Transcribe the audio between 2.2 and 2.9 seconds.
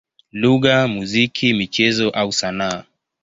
sanaa.